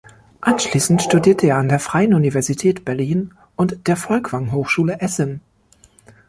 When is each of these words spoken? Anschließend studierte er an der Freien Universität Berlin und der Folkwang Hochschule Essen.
Anschließend 0.39 0.99
studierte 1.03 1.45
er 1.45 1.57
an 1.57 1.69
der 1.69 1.77
Freien 1.79 2.15
Universität 2.15 2.83
Berlin 2.83 3.35
und 3.55 3.85
der 3.87 3.95
Folkwang 3.97 4.51
Hochschule 4.51 4.99
Essen. 4.99 5.41